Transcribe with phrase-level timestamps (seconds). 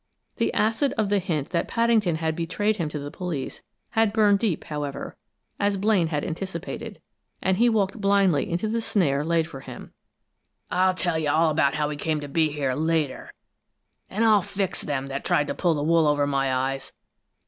[0.37, 3.61] The acid of the hint that Paddington had betrayed him to the police
[3.91, 5.15] had burned deep, however,
[5.59, 6.99] as Blaine had anticipated,
[7.39, 9.93] and he walked blindly into the snare laid for him.
[10.71, 13.29] "I'll tell you all about how he come to be here, later,
[14.09, 16.93] and I'll fix them that tried to pull the wool over my eyes!